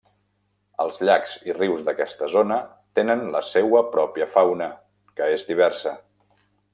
Els 0.83 0.95
llacs 1.09 1.33
i 1.49 1.53
rius 1.57 1.83
d'aquesta 1.89 2.29
zona 2.35 2.57
tenen 3.01 3.21
la 3.35 3.41
seua 3.49 3.83
pròpia 3.97 4.29
fauna, 4.37 4.71
que 5.21 5.29
és 5.39 5.47
diversa. 5.51 5.95